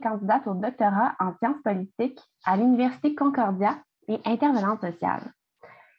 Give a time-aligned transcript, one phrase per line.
[0.00, 3.78] Candidate au doctorat en sciences politiques à l'Université Concordia
[4.08, 5.32] et intervenante sociale.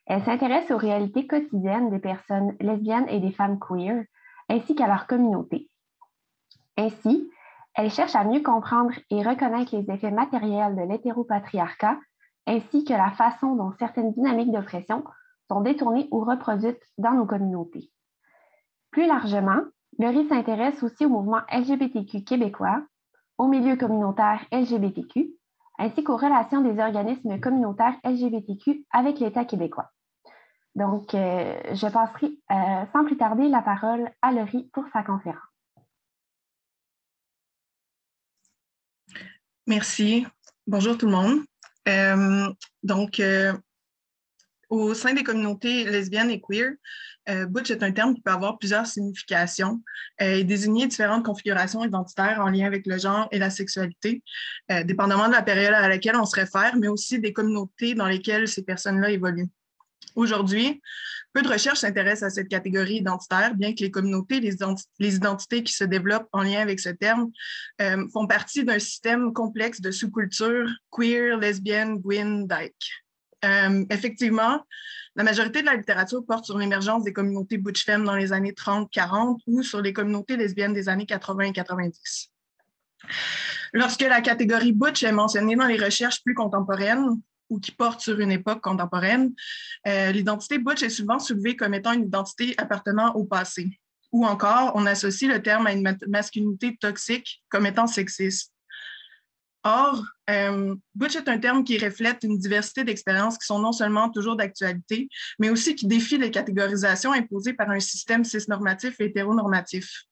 [0.05, 4.05] Elle s'intéresse aux réalités quotidiennes des personnes lesbiennes et des femmes queer,
[4.49, 5.69] ainsi qu'à leur communauté.
[6.77, 7.29] Ainsi,
[7.73, 11.97] elle cherche à mieux comprendre et reconnaître les effets matériels de l'hétéropatriarcat,
[12.47, 15.03] ainsi que la façon dont certaines dynamiques d'oppression
[15.47, 17.91] sont détournées ou reproduites dans nos communautés.
[18.91, 19.61] Plus largement,
[19.99, 22.81] Laurie s'intéresse aussi au mouvement LGBTQ québécois,
[23.37, 25.31] au milieu communautaire LGBTQ,
[25.77, 29.91] ainsi qu'aux relations des organismes communautaires LGBTQ avec l'État québécois.
[30.75, 35.41] Donc, euh, je passerai euh, sans plus tarder la parole à Laurie pour sa conférence.
[39.67, 40.27] Merci.
[40.67, 41.39] Bonjour tout le monde.
[41.87, 43.21] Euh, donc,
[44.75, 46.73] au sein des communautés lesbiennes et queer,
[47.47, 49.81] butch est un terme qui peut avoir plusieurs significations
[50.19, 54.21] et désigner différentes configurations identitaires en lien avec le genre et la sexualité,
[54.83, 58.47] dépendamment de la période à laquelle on se réfère, mais aussi des communautés dans lesquelles
[58.47, 59.49] ces personnes-là évoluent.
[60.15, 60.81] Aujourd'hui,
[61.33, 65.73] peu de recherches s'intéressent à cette catégorie identitaire, bien que les communautés, les, identités qui
[65.73, 67.29] se développent en lien avec ce terme
[67.81, 73.04] euh, font partie d'un système complexe de sous-cultures queer, lesbienne, gwyn, dyke.
[73.45, 74.61] Euh, effectivement,
[75.15, 78.51] la majorité de la littérature porte sur l'émergence des communautés butch femme dans les années
[78.51, 82.31] 30-40 ou sur les communautés lesbiennes des années 80 et 90.
[83.73, 88.19] Lorsque la catégorie butch est mentionnée dans les recherches plus contemporaines, ou qui portent sur
[88.19, 89.33] une époque contemporaine,
[89.87, 93.79] euh, l'identité butch est souvent soulevée comme étant une identité appartenant au passé.
[94.11, 98.54] Ou encore, on associe le terme à une masculinité toxique comme étant sexiste.
[99.67, 104.11] Or, euh, butch est un terme qui reflète une diversité d'expériences qui sont non seulement
[104.11, 105.09] toujours d'actualité,
[105.39, 110.03] mais aussi qui défient les catégorisations imposées par un système cisnormatif et hétéronormatif.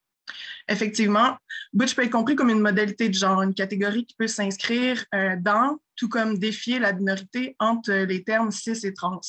[0.67, 1.37] Effectivement,
[1.71, 5.35] Butch peut être compris comme une modalité de genre, une catégorie qui peut s'inscrire euh,
[5.39, 9.21] dans, tout comme défier la minorité entre les termes cis et trans.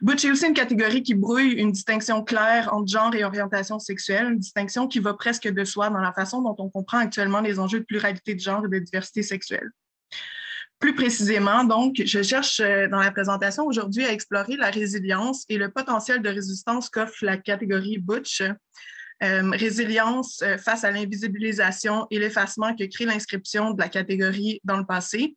[0.00, 4.32] Butch est aussi une catégorie qui brouille une distinction claire entre genre et orientation sexuelle,
[4.32, 7.58] une distinction qui va presque de soi dans la façon dont on comprend actuellement les
[7.58, 9.70] enjeux de pluralité de genre et de diversité sexuelle.
[10.78, 15.58] Plus précisément, donc, je cherche euh, dans la présentation aujourd'hui à explorer la résilience et
[15.58, 18.42] le potentiel de résistance qu'offre la catégorie Butch
[19.22, 24.78] euh, résilience euh, face à l'invisibilisation et l'effacement que crée l'inscription de la catégorie dans
[24.78, 25.36] le passé,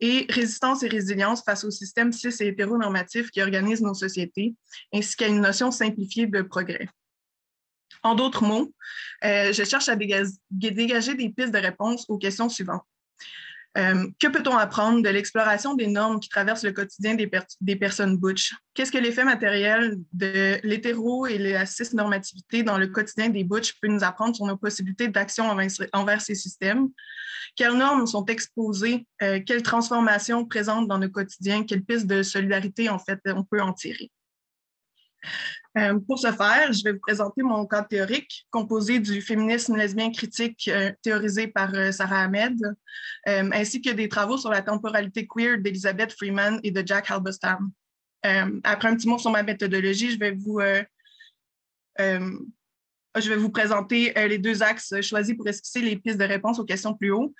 [0.00, 4.54] et résistance et résilience face au système cis et hétéronormatif qui organise nos sociétés,
[4.94, 6.88] ainsi qu'à une notion simplifiée de progrès.
[8.02, 8.72] En d'autres mots,
[9.24, 12.84] euh, je cherche à dégager des pistes de réponse aux questions suivantes.
[13.78, 18.52] Euh, que peut-on apprendre de l'exploration des normes qui traversent le quotidien des, personnes butch?
[18.74, 23.88] Qu'est-ce que l'effet matériel de l'hétéro et la cis-normativité dans le quotidien des butch peut
[23.88, 25.48] nous apprendre sur nos possibilités d'action
[25.92, 26.88] envers, ces systèmes?
[27.54, 29.06] Quelles normes sont exposées?
[29.22, 31.62] Euh, quelles transformations présentent dans nos quotidiens?
[31.62, 34.10] Quelles pistes de solidarité, en fait, on peut en tirer?
[35.76, 40.10] Euh, pour ce faire, je vais vous présenter mon cadre théorique composé du féminisme lesbien
[40.10, 42.56] critique euh, théorisé par euh, Sarah Ahmed,
[43.26, 47.70] ainsi que des travaux sur la temporalité queer d'Elizabeth Freeman et de Jack Halberstam.
[48.22, 50.60] après un petit mot sur ma méthodologie, je vais vous,
[53.16, 56.64] je vais vous présenter les deux axes choisis pour esquisser les pistes de réponse aux
[56.64, 57.34] questions plus haut,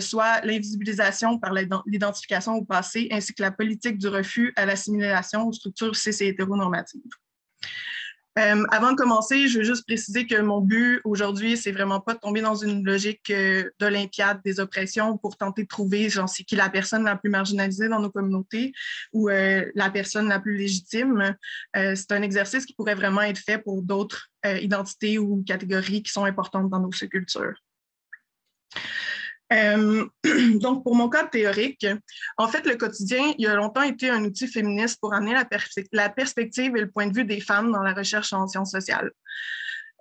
[0.00, 1.52] soit l'invisibilisation par
[1.86, 6.28] l'identification au passé, ainsi que la politique du refus à l'assimilation aux structures cis et
[6.28, 7.00] hétéronormatives.
[8.38, 12.14] Euh, avant de commencer, je veux juste préciser que mon but aujourd'hui, c'est vraiment pas
[12.14, 16.44] de tomber dans une logique euh, d'olympiade des oppressions pour tenter de trouver genre, c'est
[16.44, 18.72] qui la personne la plus marginalisée dans nos communautés
[19.12, 21.34] ou euh, la personne la plus légitime.
[21.74, 26.24] c'est un exercice qui pourrait vraiment être fait pour d'autres identités ou catégories qui sont
[26.24, 27.54] importantes dans nos cultures.
[29.52, 30.06] Euh,
[30.60, 31.86] donc, pour mon cas théorique,
[32.36, 35.34] en fait, le quotidien, a longtemps été un outil féministe pour amener
[35.92, 39.10] la, perspective et le point de vue des femmes dans la recherche en sciences sociales.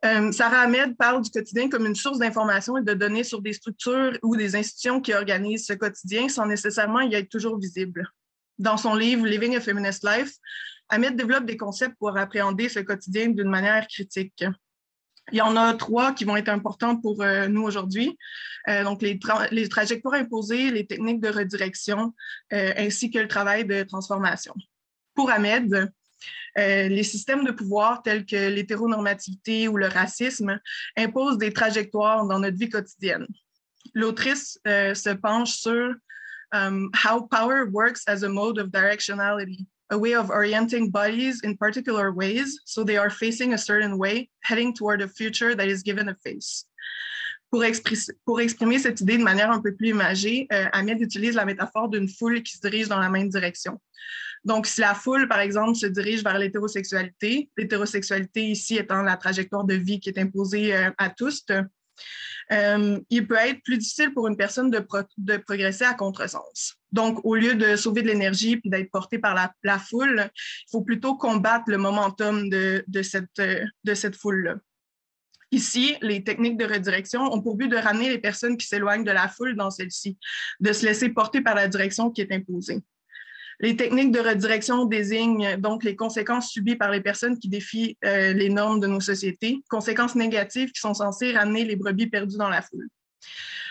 [0.05, 3.53] Euh, Sarah Ahmed parle du quotidien comme une source d'information et de données sur des
[3.53, 8.07] structures ou des institutions qui organisent ce quotidien sans nécessairement y être toujours visible.
[8.59, 10.33] Dans son livre Living a Feminist Life,
[10.89, 14.45] Ahmed développe des concepts pour appréhender ce quotidien d'une manière critique.
[15.31, 18.17] Il y en a trois qui vont être importants pour euh, nous aujourd'hui.
[18.69, 19.19] Euh, donc, les,
[19.69, 22.13] trajectoires imposées, les techniques de redirection,
[22.53, 24.53] euh, ainsi que le travail de transformation.
[25.13, 25.91] Pour Ahmed,
[26.55, 30.59] les systèmes de pouvoir tels que l'hétéronormativité ou le racisme
[30.95, 33.27] imposent des trajectoires dans notre vie quotidienne.
[33.93, 35.93] L'autrice se penche sur
[36.51, 41.55] um, how power works as a mode of directionality a way of orienting bodies in
[41.55, 45.83] particular ways so they are facing a certain way, heading toward a future that is
[45.83, 46.65] given a face.
[47.49, 47.63] Pour,
[48.41, 52.09] exprimer cette idée de manière un peu plus imagée, euh, Ahmed utilise la métaphore d'une
[52.09, 53.79] foule qui se dirige dans la même direction.
[54.43, 59.63] Donc, si la foule, par exemple, se dirige vers l'hétérosexualité, l'hétérosexualité ici étant la trajectoire
[59.63, 61.45] de vie qui est imposée euh, à tous,
[62.51, 66.75] euh, il peut être plus difficile pour une personne de, progresser à contresens.
[66.91, 70.81] Donc, au lieu de sauver de l'énergie puis d'être porté par la, foule, il faut
[70.81, 73.41] plutôt combattre le momentum de, de cette,
[73.83, 74.55] de cette foule-là.
[75.51, 79.11] Ici, les techniques de redirection ont pour but de ramener les personnes qui s'éloignent de
[79.11, 80.17] la foule dans celle-ci,
[80.59, 82.79] de se laisser porter par la direction qui est imposée.
[83.59, 88.33] Les techniques de redirection désignent donc les conséquences subies par les personnes qui défient euh,
[88.33, 92.49] les normes de nos sociétés, conséquences négatives qui sont censées ramener les brebis perdues dans
[92.49, 92.87] la foule.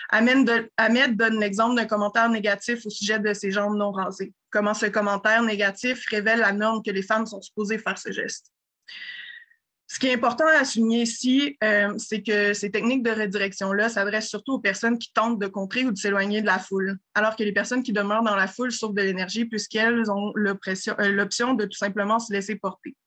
[0.09, 4.33] Ahmed, donne l'exemple d'un commentaire négatif au sujet de ses jambes non rasées.
[4.49, 8.51] Comment ce commentaire négatif révèle la norme que les femmes sont supposées faire ce geste?
[9.89, 14.27] Ce qui est important à souligner ici, euh, c'est que ces techniques de redirection-là s'adressent
[14.27, 17.43] surtout aux personnes qui tentent de contrer ou de s'éloigner de la foule, alors que
[17.43, 21.65] les personnes qui demeurent dans la foule sauvent de l'énergie puisqu'elles ont euh, l'option de
[21.65, 22.97] tout simplement se laisser porter.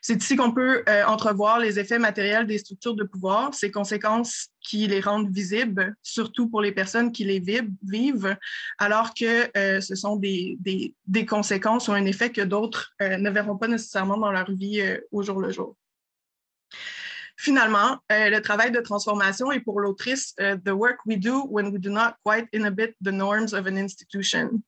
[0.00, 4.46] C'est ici qu'on peut euh, entrevoir les effets matériels des structures de pouvoir, ces conséquences
[4.60, 7.40] qui les rendent visibles, surtout pour les personnes qui les
[7.82, 8.36] vivent,
[8.78, 13.68] alors que ce sont des, des, conséquences ou un effet que d'autres ne verront pas
[13.68, 14.80] nécessairement dans leur vie
[15.10, 15.76] au jour le jour.
[17.42, 21.72] Finalement, euh, le travail de transformation est pour l'autrice euh, The work we do when
[21.72, 24.62] we do not quite inhibit the norms of an institution.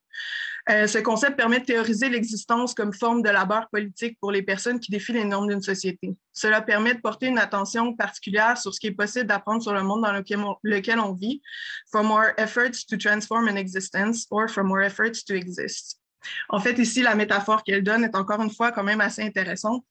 [0.68, 4.80] Euh, ce concept permet de théoriser l'existence comme forme de labeur politique pour les personnes
[4.80, 6.16] qui défient les normes d'une société.
[6.32, 9.84] Cela permet de porter une attention particulière sur ce qui est possible d'apprendre sur le
[9.84, 10.12] monde dans
[10.64, 11.42] lequel on vit,
[11.92, 16.00] from our efforts to transform an existence or from our efforts to exist.
[16.48, 19.84] En fait, ici, la métaphore qu'elle donne est encore une fois quand même assez intéressante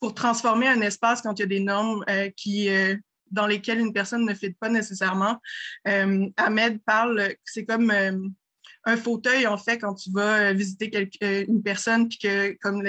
[0.00, 2.96] pour transformer un espace quand il y a des normes euh, qui, euh,
[3.30, 5.40] dans lesquelles une personne ne fit pas nécessairement.
[5.88, 7.92] Euh, Ahmed parle, c'est comme
[8.84, 12.82] un fauteuil, en fait, quand tu vas visiter une personne, puis que comme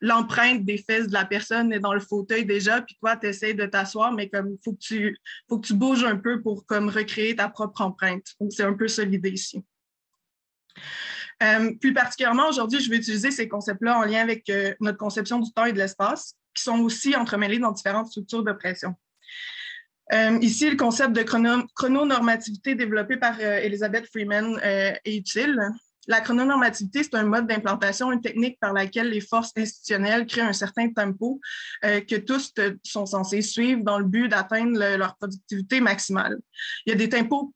[0.00, 3.54] l'empreinte des fesses de la personne est dans le fauteuil déjà, puis toi, tu essaies
[3.54, 6.88] de t'asseoir, mais comme faut, que tu, faut que tu bouges un peu pour comme
[6.88, 8.34] recréer ta propre empreinte.
[8.50, 9.62] c'est un peu ça l'idée ici.
[11.42, 15.38] Euh, plus particulièrement, aujourd'hui, je vais utiliser ces concepts-là en lien avec euh, notre conception
[15.38, 18.94] du temps et de l'espace, qui sont aussi entremêlés dans différentes structures de pression.
[20.12, 25.56] Euh, ici, le concept de chrononormativité développé par Elizabeth Freeman est utile.
[26.06, 30.54] La chrononormativité, c'est un mode d'implantation, une technique par laquelle les forces institutionnelles créent un
[30.54, 31.40] certain tempo
[31.84, 36.38] euh, que tous sont censés suivre dans le but d'atteindre leur productivité maximale.
[36.86, 37.52] Il y a des tempos,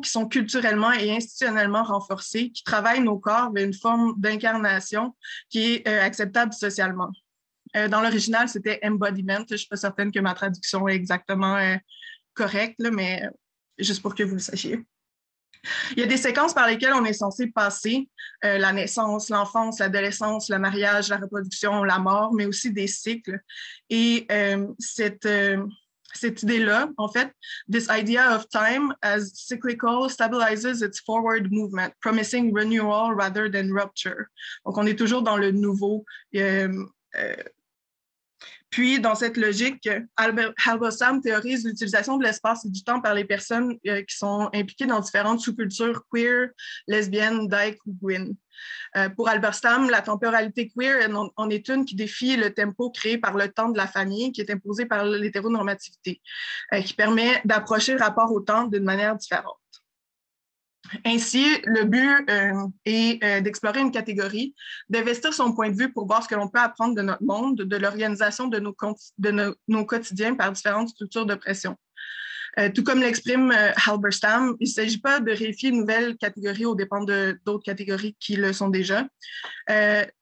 [0.00, 5.14] qui sont culturellement et institutionnellement renforcés, qui travaillent nos corps vers une forme d'incarnation
[5.48, 7.12] qui est euh, acceptable socialement.
[7.76, 9.44] Euh, dans l'original, c'était embodiment.
[9.48, 11.58] Je ne suis pas certaine que ma traduction est exactement
[12.34, 13.22] correcte, mais
[13.78, 14.84] juste pour que vous le sachiez.
[15.92, 18.08] Il y a des séquences par lesquelles on est censé passer
[18.44, 23.40] euh, la naissance, l'enfance, l'adolescence, le mariage, la reproduction, la mort, mais aussi des cycles.
[23.90, 25.64] Et euh, cette, euh,
[26.12, 27.32] cette idée-là, en fait,
[27.70, 34.26] this idea of time as cyclical stabilizes its forward movement, promising renewal rather than rupture.
[34.64, 36.04] Donc, on est toujours dans le nouveau.
[38.74, 43.78] Puis, dans cette logique, Halberstam théorise l'utilisation de l'espace et du temps par les personnes
[43.86, 46.48] euh, qui sont impliquées dans différentes sous-cultures queer,
[46.88, 48.34] lesbiennes, dyke ou gwyn.
[48.96, 53.36] Euh, pour Alberstam, la temporalité queer en, est une qui défie le tempo créé par
[53.36, 56.20] le temps de la famille, qui est imposé par l'hétéronormativité,
[56.72, 59.54] euh, qui permet d'approcher le rapport au temps d'une manière différente.
[61.04, 64.54] Ainsi, le but euh, est euh, d'explorer une catégorie,
[64.88, 67.56] d'investir son point de vue pour voir ce que l'on peut apprendre de notre monde,
[67.56, 68.74] de l'organisation de, nos,
[69.18, 71.76] de quotidiens par différentes structures de pression.
[72.58, 73.52] Euh, tout comme l'exprime
[73.86, 78.36] Halberstam, il ne s'agit pas de réifier une nouvelle catégorie aux dépens d'autres catégories qui
[78.36, 79.06] le sont déjà.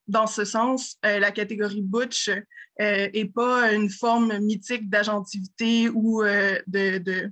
[0.09, 2.31] dans ce sens, la catégorie Butch
[2.79, 7.31] n'est pas une forme mythique d'agentivité ou de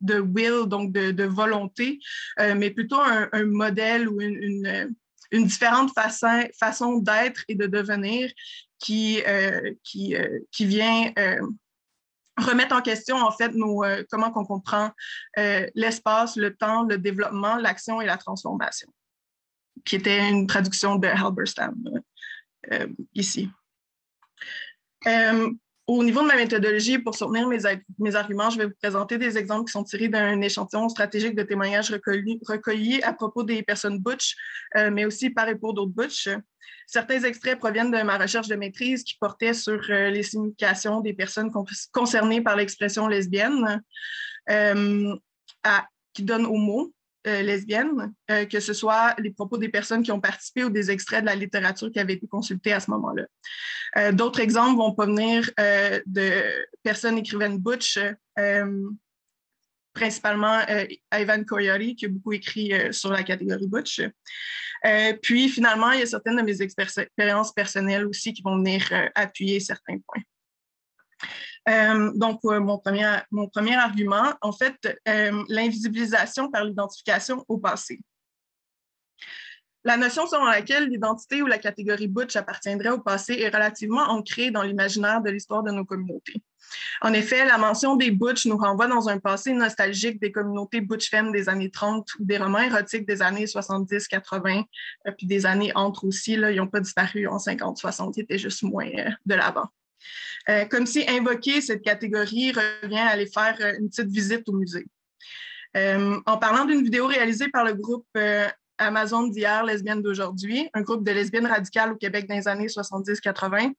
[0.00, 1.98] will, donc de, volonté,
[2.40, 4.94] euh, mais plutôt un, modèle ou une,
[5.30, 8.30] une, différente façon, façon d'être et de devenir
[8.78, 11.12] qui, euh, qui, euh, qui vient
[12.36, 14.92] remettre en question en fait nos, comment on comprend
[15.74, 18.88] l'espace, le temps, le développement, l'action et la transformation,
[19.84, 21.74] qui était une traduction de Halberstam
[23.14, 23.50] ici.
[25.88, 29.64] Au niveau de ma méthodologie, pour soutenir mes, arguments, je vais vous présenter des exemples
[29.64, 34.36] qui sont tirés d'un échantillon stratégique de témoignages recueillis, à propos des personnes Butch,
[34.76, 36.28] euh, mais aussi par et pour d'autres Butch.
[36.86, 41.14] Certains extraits proviennent de ma recherche de maîtrise qui portait sur euh, les significations des
[41.14, 41.50] personnes
[41.90, 43.82] concernées par l'expression lesbienne,
[44.50, 45.16] euh,
[46.12, 46.92] qui donne au mot
[47.28, 50.90] euh, lesbienne, euh, que ce soit les propos des personnes qui ont participé ou des
[50.90, 53.24] extraits de la littérature qui avait été consultée à ce moment-là.
[53.96, 55.50] Euh, d'autres exemples vont provenir
[56.06, 56.42] de
[56.82, 57.98] personnes écrivaines butch,
[59.92, 60.60] principalement
[61.12, 64.00] Ivan Coyote, qui a beaucoup écrit sur la catégorie butch.
[65.22, 68.82] puis finalement, il y a certaines de mes expériences personnelles aussi qui vont venir
[69.14, 70.22] appuyer certains points.
[71.68, 74.74] Euh, donc, mon, premier, mon premier argument, en fait,
[75.08, 78.00] euh, l'invisibilisation par l'identification au passé.
[79.84, 84.50] La notion selon laquelle l'identité ou la catégorie Butch appartiendrait au passé est relativement ancrée
[84.50, 86.42] dans l'imaginaire de l'histoire de nos communautés.
[87.00, 91.08] En effet, la mention des Butch nous renvoie dans un passé nostalgique des communautés Butch
[91.08, 94.64] femmes des années 30 ou des romans érotiques des années 70-80,
[95.06, 96.36] euh, puis des années entre aussi.
[96.36, 99.68] Là, ils n'ont pas disparu en 50-60, ils étaient juste moins de l'avant.
[100.48, 104.52] Euh, comme si invoquer cette catégorie revient à aller faire euh, une petite visite au
[104.52, 104.86] musée.
[105.76, 108.06] Euh, en parlant d'une vidéo réalisée par le groupe
[108.78, 113.74] Amazon d'hier, lesbiennes d'aujourd'hui, un groupe de lesbiennes radicales au Québec dans les années 70-80,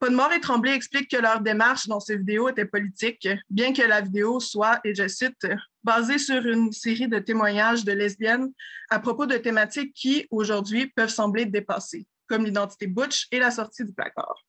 [0.00, 4.00] Podmore et Tremblay expliquent que leur démarche dans ces vidéos était politique, bien que la
[4.00, 5.46] vidéo soit, et je cite,
[5.84, 8.50] basée sur une série de témoignages de lesbiennes
[8.88, 13.84] à propos de thématiques qui, aujourd'hui, peuvent sembler dépassées, comme l'identité butch et la sortie
[13.84, 14.42] du placard.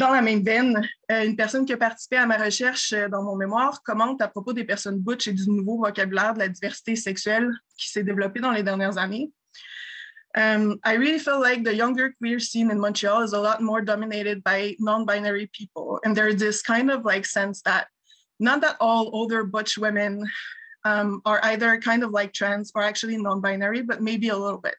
[0.00, 3.22] Dans la même veine, euh, une personne qui a participé à ma recherche euh, dans
[3.22, 6.96] mon mémoire commente à propos des personnes butch et du nouveau vocabulaire de la diversité
[6.96, 9.30] sexuelle qui s'est développé dans les dernières années.
[10.34, 13.82] Um, I really feel like the younger queer scene in Montreal is a lot more
[13.82, 17.88] dominated by non-binary people, and there's this kind of like sense that
[18.38, 20.24] not that all older butch women
[20.86, 24.76] um, are either kind of like trans or actually non-binary, but maybe a little bit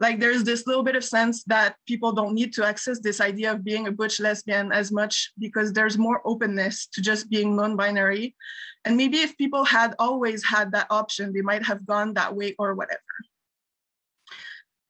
[0.00, 3.52] like there's this little bit of sense that people don't need to access this idea
[3.52, 8.34] of being a butch lesbian as much because there's more openness to just being non-binary.
[8.84, 12.54] And maybe if people had always had that option they might have gone that way
[12.58, 13.00] or whatever.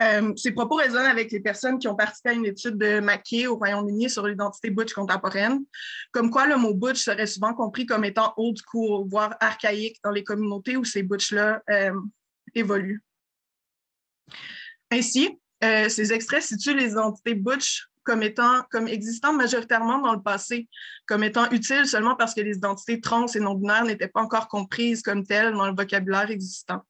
[0.02, 3.46] Um, ces propos résonnent avec les personnes qui ont participé à une étude de Mackay
[3.46, 5.62] au Royaume-Uni sur l'identité butch contemporaine,
[6.10, 10.10] comme quoi le mot butch serait souvent compris comme étant old school, voire archaïque dans
[10.10, 11.92] les communautés où ces butch-là euh,
[12.54, 13.02] évoluent.
[14.90, 20.22] Ainsi, euh, ces extraits situent les identités butch comme étant, comme existant majoritairement dans le
[20.22, 20.68] passé,
[21.06, 25.02] comme étant utiles seulement parce que les identités trans et non-binaires n'étaient pas encore comprises
[25.02, 26.80] comme telles dans le vocabulaire existant.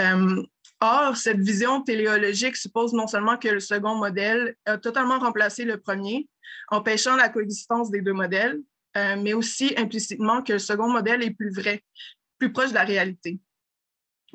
[0.00, 0.42] Euh,
[0.80, 5.78] or, cette vision téléologique suppose non seulement que le second modèle a totalement remplacé le
[5.78, 6.28] premier,
[6.68, 8.60] empêchant la coexistence des deux modèles,
[8.96, 11.82] euh, mais aussi implicitement que le second modèle est plus vrai,
[12.38, 13.38] plus proche de la réalité.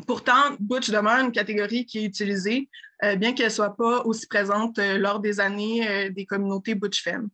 [0.05, 2.69] Pourtant, Butch demeure une catégorie qui est utilisée,
[3.03, 6.75] euh, bien qu'elle ne soit pas aussi présente euh, lors des années euh, des communautés
[6.75, 7.29] Butch femmes.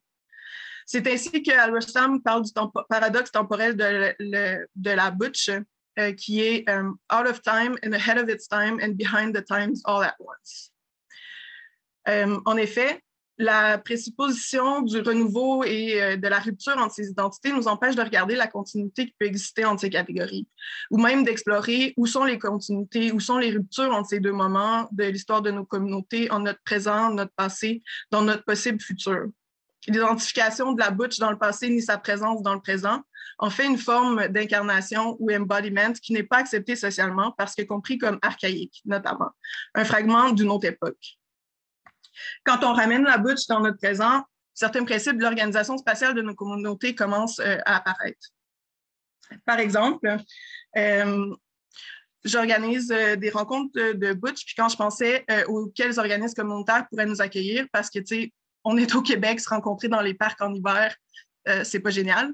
[0.86, 2.52] C'est ainsi que Al-Rustam parle du
[2.90, 5.50] paradoxe temporel de la Butch,
[6.18, 10.04] qui est out of time and ahead of its time and behind the times all
[10.04, 10.74] at once.
[12.06, 13.02] en effet,
[13.44, 18.02] la présupposition du renouveau et euh, de la rupture entre ces identités nous empêche de
[18.02, 20.48] regarder la continuité qui peut exister entre ces catégories,
[20.90, 24.88] ou même d'explorer où sont les continuités, où sont les ruptures entre ces deux moments
[24.92, 29.26] de l'histoire de nos communautés en notre présent, notre passé, dans notre possible futur.
[29.88, 33.02] L'identification de la butch dans le passé ni sa présence dans le présent
[33.40, 37.98] en fait une forme d'incarnation ou embodiment qui n'est pas acceptée socialement parce que compris
[37.98, 39.32] comme archaïque, notamment,
[39.76, 41.18] un fragment d'une autre époque.
[42.44, 46.36] Quand on ramène la butch dans notre présent, certains principes de l'organisation spatiale de nos
[46.36, 48.30] communautés commencent euh, à apparaître.
[49.46, 50.18] Par exemple,
[50.78, 51.36] euh,
[52.24, 57.06] j'organise euh, des rencontres de, butch, puis quand je pensais aux quels organismes communautaires pourraient
[57.06, 60.42] nous accueillir, parce que, tu sais, on est au Québec, se rencontrer dans les parcs
[60.42, 60.96] en hiver,
[61.64, 62.32] c'est pas génial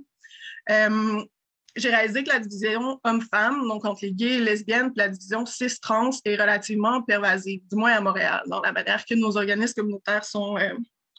[1.76, 6.12] j'ai réalisé que la division homme-femme, donc entre les gays et lesbiennes, la division cis-trans
[6.26, 10.58] est relativement pervasive, du moins à Montréal, dans la manière que nos organismes communautaires sont
[10.58, 10.74] euh,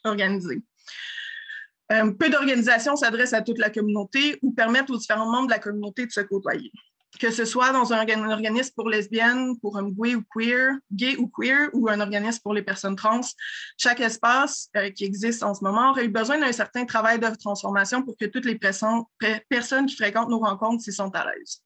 [0.04, 0.62] organisés.
[1.92, 5.58] Euh, peu d'organisations s'adressent à toute la communauté ou permettent aux différents membres de la
[5.58, 6.70] communauté de se côtoyer
[7.18, 11.28] que ce soit dans un, organisme pour lesbiennes, pour un gay ou queer, gay ou
[11.28, 13.20] queer, ou un organisme pour les personnes trans,
[13.76, 17.26] chaque espace euh, qui existe en ce moment aurait eu besoin d'un certain travail de
[17.36, 21.62] transformation pour que toutes les personnes qui fréquentent nos rencontres s'y sentent à l'aise.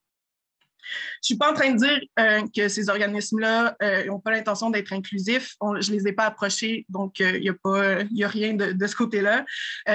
[0.86, 3.76] Je ne suis pas en train de dire euh, que ces organismes-là
[4.06, 5.56] n'ont pas l'intention d'être inclusifs.
[5.80, 8.96] je ne les ai pas approchés, donc il n'y a, a, rien de, de ce
[8.96, 9.44] côté-là,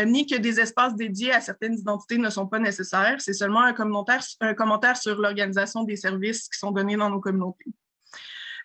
[0.05, 3.15] ni que des espaces dédiés à certaines identités ne sont pas nécessaires.
[3.19, 7.65] C'est seulement un commentaire, sur l'organisation des services qui sont donnés dans nos communautés.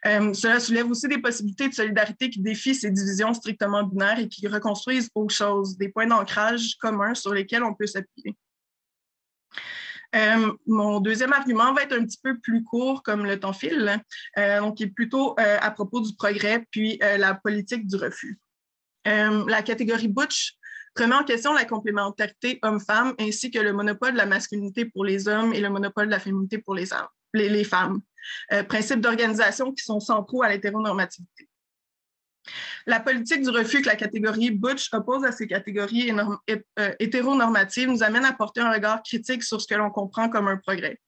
[0.07, 4.29] Euh, cela soulève aussi des possibilités de solidarité qui défient ces divisions strictement binaires et
[4.29, 8.37] qui reconstruisent autre chose, des points d'ancrage communs sur lesquels on peut s'appuyer.
[10.15, 14.01] Euh, mon deuxième argument va être un petit peu plus court comme le temps file,
[14.39, 18.39] euh, donc est plutôt à propos du progrès puis la politique du refus.
[19.05, 20.57] la catégorie Butch
[20.97, 25.29] remet en question la complémentarité homme-femme ainsi que le monopole de la masculinité pour les
[25.29, 26.87] hommes et le monopole de la féminité pour les,
[27.35, 28.01] les femmes.
[28.53, 31.49] Euh, principes d'organisation qui sont centraux à l'hétéronormativité.
[32.87, 38.03] La politique du refus que la catégorie Butch oppose à ces catégories euh, hétéronormatives nous
[38.03, 40.99] amène à porter un regard critique sur ce que l'on comprend comme un progrès.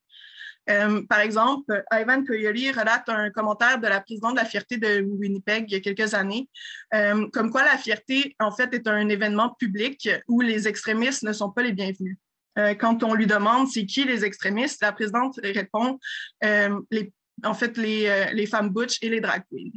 [0.69, 5.00] Euh, par exemple, Ivan Coyoli relate un commentaire de la présidente de la fierté de
[5.00, 6.49] Winnipeg il y a quelques années,
[6.90, 11.50] comme quoi la fierté, en fait, est un événement public où les extrémistes ne sont
[11.50, 12.16] pas les bienvenus.
[12.59, 15.99] Euh, quand on lui demande c'est qui les extrémistes, la présidente répond
[16.45, 16.81] euh,
[17.45, 19.71] en fait euh, les, femmes butch et les drag queens.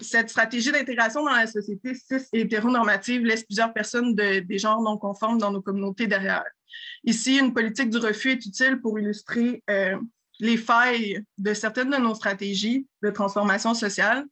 [0.00, 4.82] Cette stratégie d'intégration dans la société cis et hétéronormative laisse plusieurs personnes de, des genres
[4.82, 6.44] non conformes dans nos communautés derrière.
[7.04, 9.62] Ici, une politique du refus est utile pour illustrer
[10.40, 14.24] les failles de certaines de nos stratégies de transformation sociale,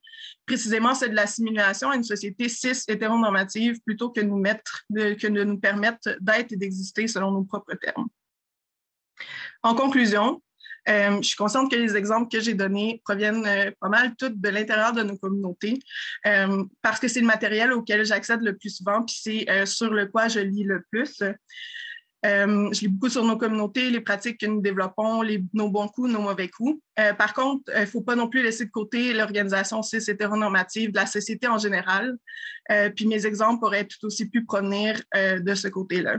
[0.47, 5.45] précisément celle de l'assimilation à une société cis hétéronormative plutôt que, nous mettre, que de
[5.45, 8.09] nous permettre d'être et d'exister selon nos propres termes.
[9.63, 10.43] En conclusion,
[10.89, 14.41] euh, je suis consciente que les exemples que j'ai donnés proviennent euh, pas mal toutes
[14.41, 15.79] de l'intérieur de nos communautés,
[16.27, 20.07] euh, parce que c'est le matériel auquel j'accède le plus souvent, puis c'est sur le
[20.07, 21.23] quoi je lis le plus.
[22.25, 26.21] Je lis beaucoup sur nos communautés, les pratiques que nous développons, nos bons coups, nos
[26.21, 26.81] mauvais coups.
[27.19, 30.99] Par contre, il ne faut pas non plus laisser de côté l'organisation cis hétéronormative de
[30.99, 32.17] la société en général.
[32.95, 36.19] Puis mes exemples pourraient tout aussi pu provenir de ce côté-là.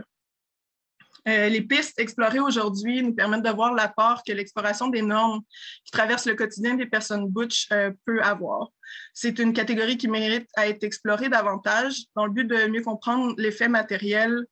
[1.26, 5.42] Les pistes explorées aujourd'hui nous permettent de voir l'apport que l'exploration des normes
[5.86, 7.70] qui traversent le quotidien des personnes butch
[8.06, 8.68] peut avoir.
[9.14, 13.34] C'est une catégorie qui mérite à être explorée davantage dans le but de mieux comprendre
[13.38, 14.46] l'effet matériel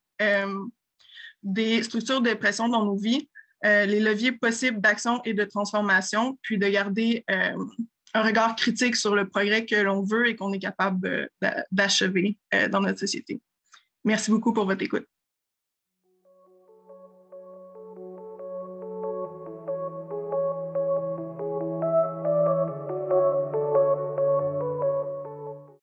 [1.43, 3.29] des structures de pression dans nos vies,
[3.65, 7.55] euh, les leviers possibles d'action et de transformation, puis de garder euh,
[8.13, 11.29] un regard critique sur le progrès que l'on veut et qu'on est capable
[11.71, 13.41] d'achever euh, dans notre société.
[14.03, 15.05] Merci beaucoup pour votre écoute.